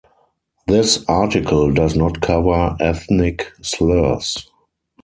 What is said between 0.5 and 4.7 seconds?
This article does not cover ethnic slurs.